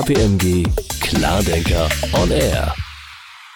[0.00, 0.64] KPMG
[0.98, 2.89] Klardenker on Air.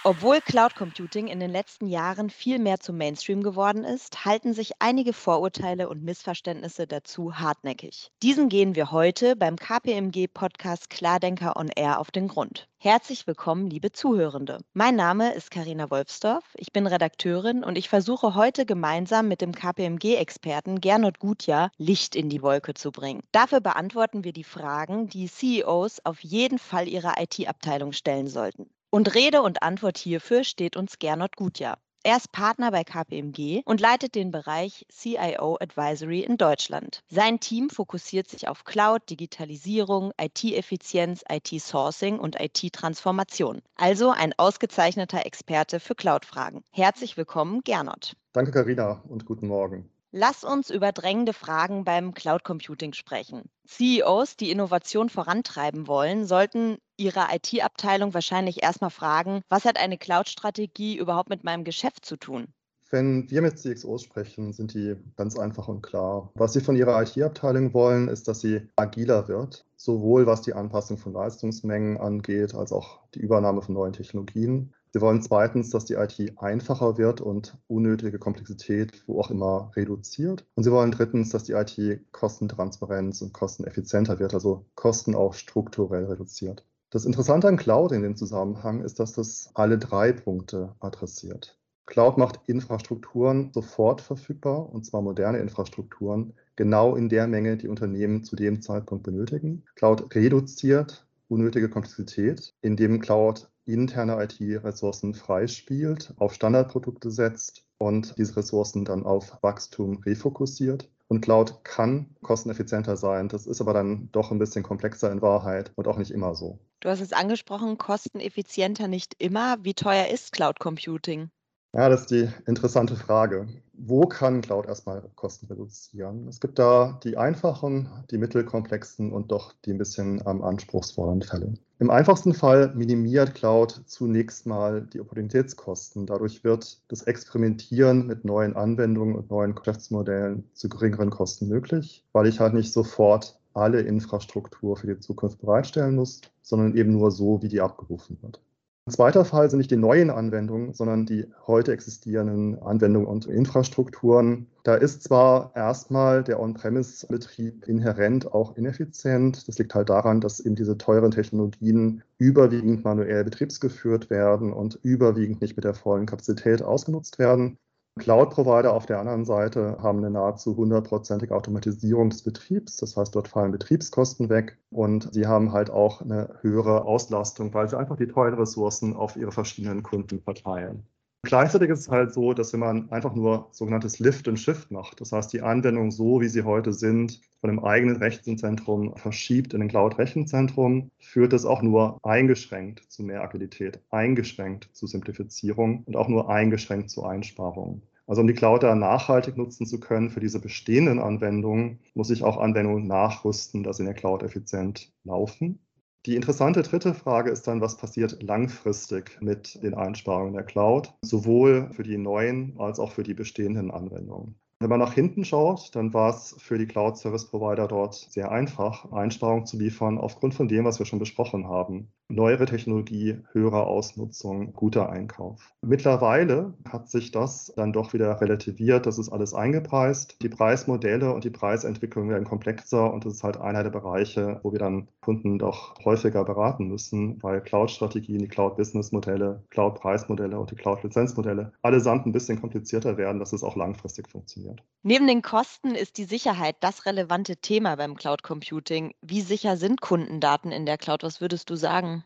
[0.07, 4.73] Obwohl Cloud Computing in den letzten Jahren viel mehr zum Mainstream geworden ist, halten sich
[4.79, 8.11] einige Vorurteile und Missverständnisse dazu hartnäckig.
[8.23, 12.69] Diesen gehen wir heute beim KPMG Podcast Klardenker on Air auf den Grund.
[12.77, 14.59] Herzlich willkommen, liebe Zuhörende.
[14.75, 19.53] Mein Name ist Karina Wolfsdorf, ich bin Redakteurin und ich versuche heute gemeinsam mit dem
[19.53, 23.23] KPMG-Experten Gernot Gutjahr Licht in die Wolke zu bringen.
[23.33, 28.69] Dafür beantworten wir die Fragen, die CEOs auf jeden Fall ihrer IT-Abteilung stellen sollten.
[28.95, 31.79] Und Rede und Antwort hierfür steht uns Gernot Gutjahr.
[32.05, 37.03] Er ist Partner bei KPMG und leitet den Bereich CIO Advisory in Deutschland.
[37.09, 43.63] Sein Team fokussiert sich auf Cloud, Digitalisierung, IT-Effizienz, IT-Sourcing und IT-Transformation.
[43.75, 46.63] Also ein ausgezeichneter Experte für Cloud-Fragen.
[46.71, 48.13] Herzlich willkommen, Gernot.
[48.33, 49.91] Danke, Karina, und guten Morgen.
[50.17, 53.51] Lass uns über drängende Fragen beim Cloud Computing sprechen.
[53.67, 60.97] CEOs, die Innovation vorantreiben wollen, sollten ihre IT-Abteilung wahrscheinlich erstmal fragen, was hat eine Cloud-Strategie
[60.97, 62.47] überhaupt mit meinem Geschäft zu tun?
[62.91, 66.31] Wenn wir mit CXOs sprechen, sind die ganz einfach und klar.
[66.37, 70.97] Was sie von ihrer IT-Abteilung wollen, ist, dass sie agiler wird, sowohl was die Anpassung
[70.97, 74.75] von Leistungsmengen angeht, als auch die Übernahme von neuen Technologien.
[74.95, 80.47] Sie wollen zweitens, dass die IT einfacher wird und unnötige Komplexität wo auch immer reduziert.
[80.55, 86.05] Und sie wollen drittens, dass die IT kostentransparent und kosteneffizienter wird, also Kosten auch strukturell
[86.05, 86.65] reduziert.
[86.91, 91.59] Das Interessante an Cloud in dem Zusammenhang ist, dass das alle drei Punkte adressiert.
[91.87, 98.23] Cloud macht Infrastrukturen sofort verfügbar, und zwar moderne Infrastrukturen, genau in der Menge, die Unternehmen
[98.23, 99.65] zu dem Zeitpunkt benötigen.
[99.75, 108.85] Cloud reduziert unnötige Komplexität, indem Cloud interne IT-Ressourcen freispielt, auf Standardprodukte setzt und diese Ressourcen
[108.85, 110.91] dann auf Wachstum refokussiert.
[111.07, 113.29] Und Cloud kann kosteneffizienter sein.
[113.29, 116.59] Das ist aber dann doch ein bisschen komplexer in Wahrheit und auch nicht immer so.
[116.81, 119.57] Du hast es angesprochen, kosteneffizienter nicht immer.
[119.63, 121.31] Wie teuer ist Cloud Computing?
[121.75, 123.49] Ja, das ist die interessante Frage.
[123.73, 126.29] Wo kann Cloud erstmal Kosten reduzieren?
[126.29, 131.55] Es gibt da die einfachen, die mittelkomplexen und doch die ein bisschen ähm, anspruchsvollen Fälle.
[131.81, 136.07] Im einfachsten Fall minimiert Cloud zunächst mal die Opportunitätskosten.
[136.07, 142.29] Dadurch wird das Experimentieren mit neuen Anwendungen und neuen Geschäftsmodellen zu geringeren Kosten möglich, weil
[142.29, 147.43] ich halt nicht sofort alle Infrastruktur für die Zukunft bereitstellen muss, sondern eben nur so,
[147.43, 148.41] wie die abgerufen wird.
[148.87, 154.47] Ein zweiter Fall sind nicht die neuen Anwendungen, sondern die heute existierenden Anwendungen und Infrastrukturen.
[154.63, 159.49] Da ist zwar erstmal der On-Premise-Betrieb inhärent auch ineffizient.
[159.49, 165.41] Das liegt halt daran, dass eben diese teuren Technologien überwiegend manuell betriebsgeführt werden und überwiegend
[165.41, 167.57] nicht mit der vollen Kapazität ausgenutzt werden.
[167.97, 172.77] Cloud-Provider auf der anderen Seite haben eine nahezu hundertprozentige Automatisierung des Betriebs.
[172.77, 177.69] Das heißt, dort fallen Betriebskosten weg und sie haben halt auch eine höhere Auslastung, weil
[177.69, 180.89] sie einfach die teuren Ressourcen auf ihre verschiedenen Kunden verteilen.
[181.25, 185.01] Gleichzeitig ist es halt so, dass wenn man einfach nur sogenanntes Lift and Shift macht,
[185.01, 189.63] das heißt die Anwendung so, wie sie heute sind, von dem eigenen Rechenzentrum verschiebt in
[189.63, 196.09] ein Cloud-Rechenzentrum, führt es auch nur eingeschränkt zu mehr Agilität, eingeschränkt zu Simplifizierung und auch
[196.09, 197.83] nur eingeschränkt zu Einsparungen.
[198.07, 202.23] Also um die Cloud da nachhaltig nutzen zu können für diese bestehenden Anwendungen, muss ich
[202.23, 205.59] auch Anwendungen nachrüsten, dass sie in der Cloud effizient laufen.
[206.07, 211.71] Die interessante dritte Frage ist dann, was passiert langfristig mit den Einsparungen der Cloud, sowohl
[211.73, 214.35] für die neuen als auch für die bestehenden Anwendungen.
[214.61, 218.31] Wenn man nach hinten schaut, dann war es für die Cloud Service Provider dort sehr
[218.31, 221.91] einfach, Einsparungen zu liefern, aufgrund von dem, was wir schon besprochen haben.
[222.15, 225.53] Neuere Technologie, höhere Ausnutzung, guter Einkauf.
[225.63, 228.87] Mittlerweile hat sich das dann doch wieder relativiert.
[228.87, 230.23] Das ist alles eingepreist.
[230.23, 234.53] Die Preismodelle und die Preisentwicklung werden komplexer und das ist halt einer der Bereiche, wo
[234.53, 241.53] wir dann Kunden doch häufiger beraten müssen, weil Cloud-Strategien, die Cloud-Business-Modelle, Cloud-Preismodelle und die Cloud-Lizenzmodelle
[241.63, 244.63] allesamt ein bisschen komplizierter werden, dass es auch langfristig funktioniert.
[244.85, 248.95] Neben den Kosten ist die Sicherheit das relevante Thema beim Cloud Computing.
[249.03, 251.03] Wie sicher sind Kundendaten in der Cloud?
[251.03, 252.04] Was würdest du sagen?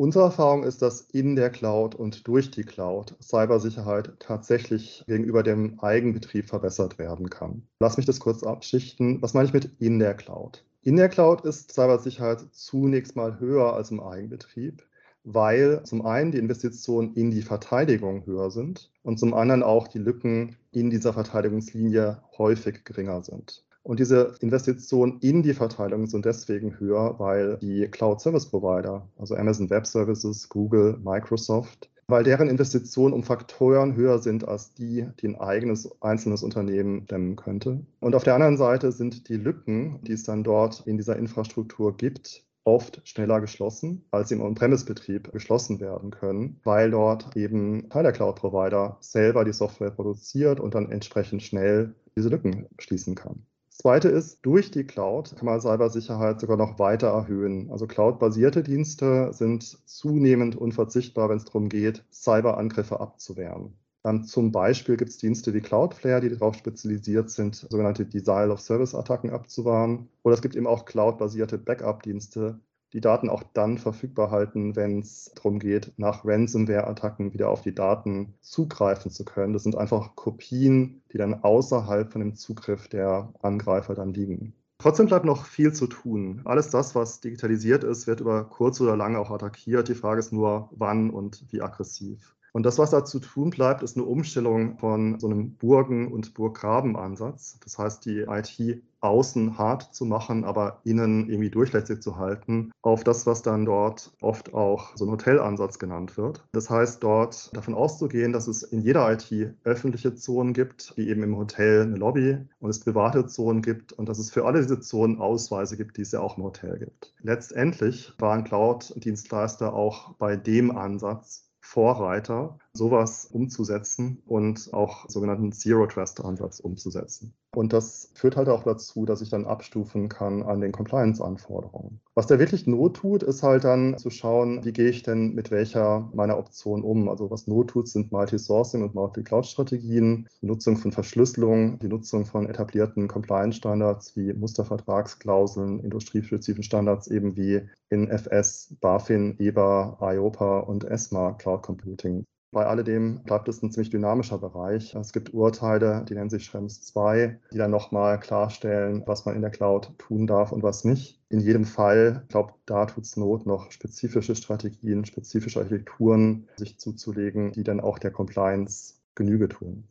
[0.00, 5.80] Unsere Erfahrung ist, dass in der Cloud und durch die Cloud Cybersicherheit tatsächlich gegenüber dem
[5.80, 7.66] Eigenbetrieb verbessert werden kann.
[7.80, 9.20] Lass mich das kurz abschichten.
[9.22, 10.64] Was meine ich mit in der Cloud?
[10.82, 14.84] In der Cloud ist Cybersicherheit zunächst mal höher als im Eigenbetrieb
[15.24, 19.98] weil zum einen die Investitionen in die Verteidigung höher sind und zum anderen auch die
[19.98, 23.64] Lücken in dieser Verteidigungslinie häufig geringer sind.
[23.88, 29.34] Und diese Investitionen in die Verteilung sind deswegen höher, weil die Cloud Service Provider, also
[29.34, 35.28] Amazon Web Services, Google, Microsoft, weil deren Investitionen um Faktoren höher sind als die, die
[35.28, 37.80] ein eigenes einzelnes Unternehmen dämmen könnte.
[38.00, 41.96] Und auf der anderen Seite sind die Lücken, die es dann dort in dieser Infrastruktur
[41.96, 48.02] gibt, oft schneller geschlossen, als sie im On-Premise-Betrieb geschlossen werden können, weil dort eben Teil
[48.02, 53.46] der Cloud-Provider selber die Software produziert und dann entsprechend schnell diese Lücken schließen kann.
[53.80, 57.70] Zweite ist, durch die Cloud kann man Cybersicherheit sogar noch weiter erhöhen.
[57.70, 63.78] Also Cloud-basierte Dienste sind zunehmend unverzichtbar, wenn es darum geht, Cyberangriffe abzuwehren.
[64.04, 70.08] Ähm, zum Beispiel gibt es Dienste wie Cloudflare, die darauf spezialisiert sind, sogenannte Denial-of-Service-Attacken abzuwahren.
[70.24, 72.58] Oder es gibt eben auch Cloud-basierte Backup-Dienste,
[72.92, 77.74] die Daten auch dann verfügbar halten, wenn es darum geht, nach Ransomware-Attacken wieder auf die
[77.74, 79.52] Daten zugreifen zu können.
[79.52, 84.54] Das sind einfach Kopien, die dann außerhalb von dem Zugriff der Angreifer dann liegen.
[84.78, 86.40] Trotzdem bleibt noch viel zu tun.
[86.44, 89.88] Alles das, was digitalisiert ist, wird über kurz oder lange auch attackiert.
[89.88, 92.36] Die Frage ist nur, wann und wie aggressiv.
[92.58, 96.34] Und das, was da zu tun bleibt, ist eine Umstellung von so einem Burgen- und
[96.34, 97.60] Burggraben-Ansatz.
[97.62, 103.04] Das heißt, die IT außen hart zu machen, aber innen irgendwie durchlässig zu halten, auf
[103.04, 106.44] das, was dann dort oft auch so ein Hotelansatz genannt wird.
[106.50, 111.22] Das heißt, dort davon auszugehen, dass es in jeder IT öffentliche Zonen gibt, wie eben
[111.22, 114.80] im Hotel eine Lobby und es private Zonen gibt und dass es für alle diese
[114.80, 117.14] Zonen Ausweise gibt, die es ja auch im Hotel gibt.
[117.22, 127.34] Letztendlich waren Cloud-Dienstleister auch bei dem Ansatz Vorreiter, sowas umzusetzen und auch sogenannten Zero-Trust-Ansatz umzusetzen.
[127.54, 132.00] Und das führt halt auch dazu, dass ich dann abstufen kann an den Compliance-Anforderungen.
[132.14, 135.50] Was der wirklich Not tut, ist halt dann zu schauen, wie gehe ich denn mit
[135.50, 137.08] welcher meiner Option um.
[137.08, 142.48] Also was Not tut, sind Multi-Sourcing und Multi-Cloud-Strategien, die Nutzung von Verschlüsselung, die Nutzung von
[142.48, 151.32] etablierten Compliance-Standards wie Mustervertragsklauseln, industriespezifischen Standards eben wie in FS, BaFin, EBA, IOPA und ESMA
[151.32, 152.24] Cloud Computing.
[152.50, 154.94] Bei alledem bleibt es ein ziemlich dynamischer Bereich.
[154.94, 159.42] Es gibt Urteile, die nennen sich Schrems 2, die dann nochmal klarstellen, was man in
[159.42, 161.20] der Cloud tun darf und was nicht.
[161.28, 166.78] In jedem Fall, ich glaube, da tut es Not, noch spezifische Strategien, spezifische Architekturen sich
[166.78, 169.86] zuzulegen, die dann auch der Compliance Genüge tun.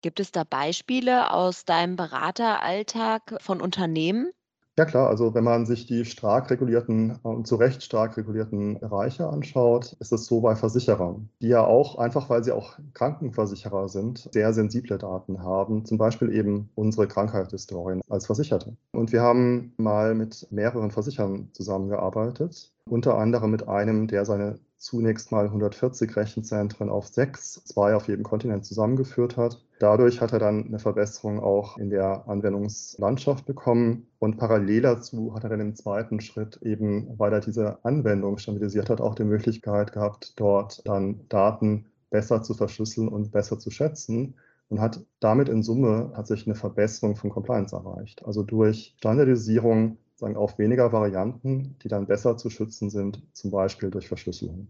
[0.00, 4.32] Gibt es da Beispiele aus deinem Berateralltag von Unternehmen,
[4.76, 8.78] ja klar, also wenn man sich die stark regulierten und äh, zu Recht stark regulierten
[8.80, 13.88] Bereiche anschaut, ist es so bei Versicherern, die ja auch einfach, weil sie auch Krankenversicherer
[13.88, 18.76] sind, sehr sensible Daten haben, zum Beispiel eben unsere Krankheitshistorien als Versicherte.
[18.92, 25.32] Und wir haben mal mit mehreren Versicherern zusammengearbeitet, unter anderem mit einem, der seine zunächst
[25.32, 29.60] mal 140 Rechenzentren auf sechs, zwei auf jedem Kontinent zusammengeführt hat.
[29.80, 34.06] Dadurch hat er dann eine Verbesserung auch in der Anwendungslandschaft bekommen.
[34.20, 38.88] Und parallel dazu hat er dann im zweiten Schritt eben, weil er diese Anwendung standardisiert
[38.88, 44.36] hat, auch die Möglichkeit gehabt, dort dann Daten besser zu verschlüsseln und besser zu schätzen
[44.68, 48.24] und hat damit in Summe hat sich eine Verbesserung von Compliance erreicht.
[48.24, 53.90] Also durch Standardisierung sagen, auf weniger Varianten, die dann besser zu schützen sind, zum Beispiel
[53.90, 54.68] durch Verschlüsselung.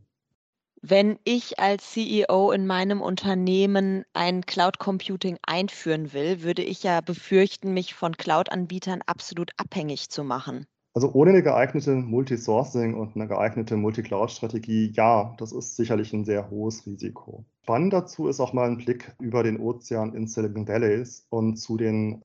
[0.87, 7.01] Wenn ich als CEO in meinem Unternehmen ein Cloud Computing einführen will, würde ich ja
[7.01, 10.67] befürchten, mich von Cloud-Anbietern absolut abhängig zu machen.
[10.93, 16.51] Also ohne eine geeignete Multisourcing und eine geeignete Multicloud-Strategie, ja, das ist sicherlich ein sehr
[16.51, 17.45] hohes Risiko.
[17.63, 21.77] Spannend dazu ist auch mal ein Blick über den Ozean in Silicon Valleys und zu
[21.77, 22.23] den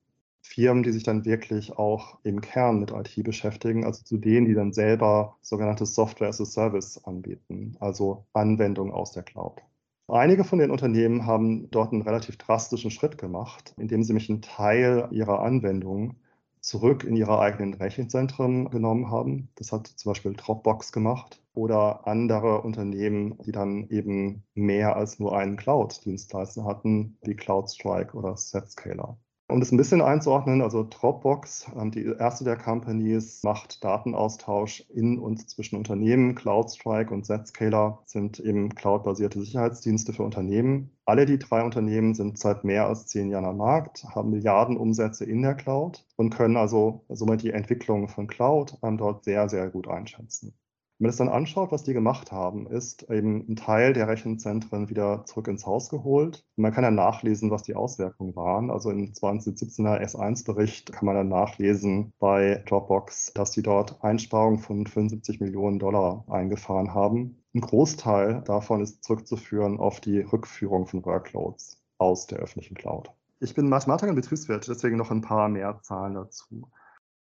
[0.50, 4.54] Firmen, die sich dann wirklich auch im Kern mit IT beschäftigen, also zu denen, die
[4.54, 9.62] dann selber sogenannte Software as a Service anbieten, also Anwendungen aus der Cloud.
[10.08, 14.42] Einige von den Unternehmen haben dort einen relativ drastischen Schritt gemacht, indem sie mich einen
[14.42, 16.16] Teil ihrer Anwendungen
[16.60, 19.50] zurück in ihre eigenen Rechenzentren genommen haben.
[19.54, 25.36] Das hat zum Beispiel Dropbox gemacht oder andere Unternehmen, die dann eben mehr als nur
[25.38, 29.16] einen Cloud-Dienstleister hatten, wie CloudStrike oder Zscaler.
[29.50, 35.18] Um das ein bisschen einzuordnen, also Dropbox, ähm, die erste der Companies, macht Datenaustausch in
[35.18, 36.36] und zwischen Unternehmen.
[36.36, 40.92] CloudStrike und Zscaler sind eben cloudbasierte Sicherheitsdienste für Unternehmen.
[41.04, 45.24] Alle die drei Unternehmen sind seit mehr als zehn Jahren am Markt, haben Milliarden Umsätze
[45.24, 49.68] in der Cloud und können also somit die Entwicklung von Cloud ähm, dort sehr, sehr
[49.68, 50.54] gut einschätzen.
[51.00, 54.90] Wenn man es dann anschaut, was die gemacht haben, ist eben ein Teil der Rechenzentren
[54.90, 56.44] wieder zurück ins Haus geholt.
[56.56, 58.70] Man kann ja nachlesen, was die Auswirkungen waren.
[58.70, 64.86] Also im 2017er S1-Bericht kann man dann nachlesen bei Dropbox, dass die dort Einsparungen von
[64.86, 67.42] 75 Millionen Dollar eingefahren haben.
[67.54, 73.10] Ein Großteil davon ist zurückzuführen auf die Rückführung von Workloads aus der öffentlichen Cloud.
[73.38, 76.68] Ich bin Mathematiker und Betriebswirt, deswegen noch ein paar mehr Zahlen dazu.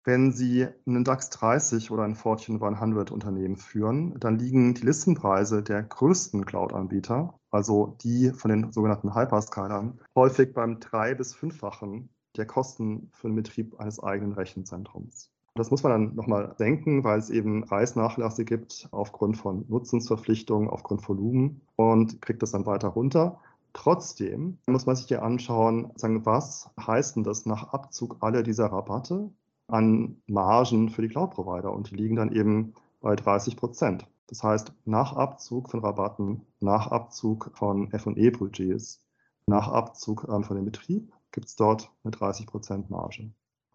[0.05, 5.63] Wenn Sie einen DAX 30 oder ein Fortune 100 Unternehmen führen, dann liegen die Listenpreise
[5.63, 12.45] der größten Cloud-Anbieter, also die von den sogenannten Hyperscalern, häufig beim drei- bis fünffachen der
[12.45, 15.29] Kosten für den Betrieb eines eigenen Rechenzentrums.
[15.55, 21.07] Das muss man dann nochmal denken, weil es eben Preisnachlässe gibt aufgrund von Nutzungsverpflichtungen, aufgrund
[21.07, 23.39] Volumen und kriegt das dann weiter runter.
[23.71, 28.65] Trotzdem muss man sich hier anschauen, sagen, was heißt denn das nach Abzug aller dieser
[28.65, 29.31] Rabatte
[29.67, 31.71] an Margen für die Cloud-Provider?
[31.71, 34.07] Und die liegen dann eben bei 30 Prozent.
[34.27, 39.03] Das heißt, nach Abzug von Rabatten, nach Abzug von FE-Budgets,
[39.45, 43.31] nach Abzug ähm, von dem Betrieb gibt es dort eine 30 Prozent Marge.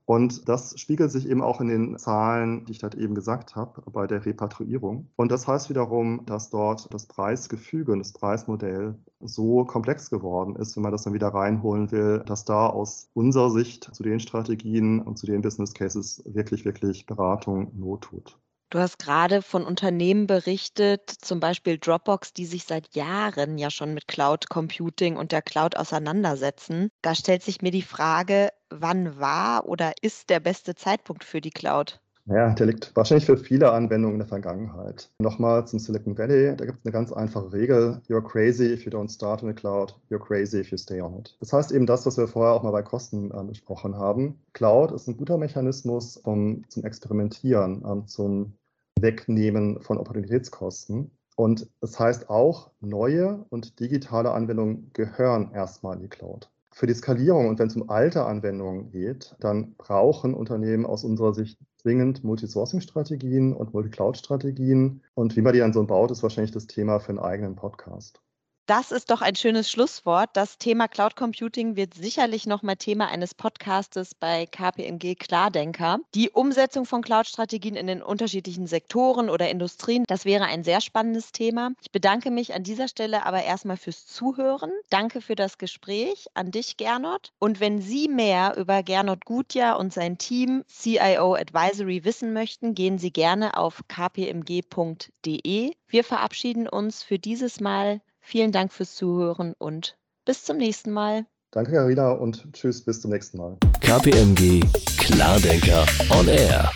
[0.08, 3.82] Und das spiegelt sich eben auch in den Zahlen, die ich halt eben gesagt habe,
[3.90, 5.10] bei der Repatriierung.
[5.16, 10.76] Und das heißt wiederum, dass dort das Preisgefüge und das Preismodell so komplex geworden ist,
[10.76, 15.02] wenn man das dann wieder reinholen will, dass da aus unserer Sicht zu den Strategien
[15.02, 18.38] und zu den Business Cases wirklich, wirklich Beratung Not tut.
[18.70, 23.92] Du hast gerade von Unternehmen berichtet, zum Beispiel Dropbox, die sich seit Jahren ja schon
[23.94, 26.90] mit Cloud Computing und der Cloud auseinandersetzen.
[27.02, 31.50] Da stellt sich mir die Frage, wann war oder ist der beste Zeitpunkt für die
[31.50, 32.00] Cloud?
[32.30, 35.10] Ja, der liegt wahrscheinlich für viele Anwendungen in der Vergangenheit.
[35.18, 38.02] Nochmal zum Silicon Valley, da gibt es eine ganz einfache Regel.
[38.06, 39.98] You're crazy if you don't start in the cloud.
[40.10, 41.34] You're crazy if you stay on it.
[41.40, 44.38] Das heißt eben das, was wir vorher auch mal bei Kosten äh, besprochen haben.
[44.52, 48.52] Cloud ist ein guter Mechanismus um, zum Experimentieren, um, zum
[49.00, 51.10] Wegnehmen von Opportunitätskosten.
[51.34, 56.50] Und das heißt auch, neue und digitale Anwendungen gehören erstmal in die Cloud.
[56.72, 61.32] Für die Skalierung und wenn es um alte Anwendungen geht, dann brauchen Unternehmen aus unserer
[61.32, 65.02] Sicht zwingend Multisourcing-Strategien und Multicloud-Strategien.
[65.14, 68.20] Und wie man die dann so baut, ist wahrscheinlich das Thema für einen eigenen Podcast.
[68.68, 70.28] Das ist doch ein schönes Schlusswort.
[70.34, 76.00] Das Thema Cloud Computing wird sicherlich nochmal Thema eines Podcastes bei KPMG Klardenker.
[76.14, 81.32] Die Umsetzung von Cloud-Strategien in den unterschiedlichen Sektoren oder Industrien, das wäre ein sehr spannendes
[81.32, 81.70] Thema.
[81.80, 84.70] Ich bedanke mich an dieser Stelle aber erstmal fürs Zuhören.
[84.90, 87.32] Danke für das Gespräch an dich, Gernot.
[87.38, 92.98] Und wenn Sie mehr über Gernot Gutjahr und sein Team CIO Advisory wissen möchten, gehen
[92.98, 95.72] Sie gerne auf kpmg.de.
[95.90, 101.24] Wir verabschieden uns für dieses Mal Vielen Dank fürs Zuhören und bis zum nächsten Mal.
[101.50, 103.56] Danke, Carina, und tschüss, bis zum nächsten Mal.
[103.80, 104.60] KPMG
[104.98, 106.70] Klardenker on Air.